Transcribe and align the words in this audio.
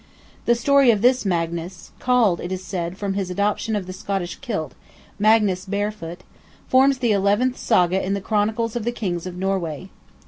The 0.45 0.55
story 0.55 0.89
of 0.89 1.03
this 1.03 1.25
Magnus 1.27 1.91
(called, 1.99 2.39
it 2.41 2.51
is 2.51 2.63
said, 2.63 2.97
from 2.97 3.13
his 3.13 3.29
adoption 3.29 3.75
of 3.75 3.85
the 3.85 3.93
Scottish 3.93 4.37
kilt, 4.37 4.71
Magnus 5.19 5.65
Barefoot) 5.67 6.21
forms 6.67 6.97
the 6.97 7.11
eleventh 7.11 7.59
Saga 7.59 8.03
in 8.03 8.15
"the 8.15 8.19
Chronicles 8.19 8.75
of 8.75 8.83
the 8.83 8.91
Kings 8.91 9.27
of 9.27 9.37
Norway." 9.37 9.91